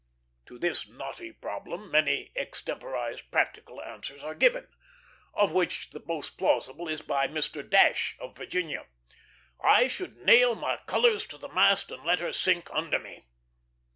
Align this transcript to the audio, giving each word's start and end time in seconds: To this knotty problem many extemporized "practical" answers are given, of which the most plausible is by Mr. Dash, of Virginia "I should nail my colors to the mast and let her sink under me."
To 0.47 0.57
this 0.57 0.87
knotty 0.89 1.31
problem 1.31 1.91
many 1.91 2.31
extemporized 2.35 3.29
"practical" 3.29 3.83
answers 3.83 4.23
are 4.23 4.33
given, 4.33 4.67
of 5.35 5.53
which 5.53 5.91
the 5.91 6.01
most 6.07 6.39
plausible 6.39 6.87
is 6.87 7.03
by 7.03 7.27
Mr. 7.27 7.61
Dash, 7.69 8.17
of 8.19 8.35
Virginia 8.35 8.87
"I 9.63 9.87
should 9.87 10.17
nail 10.17 10.55
my 10.55 10.77
colors 10.87 11.27
to 11.27 11.37
the 11.37 11.49
mast 11.49 11.91
and 11.91 12.03
let 12.03 12.17
her 12.19 12.33
sink 12.33 12.67
under 12.73 12.97
me." 12.97 13.27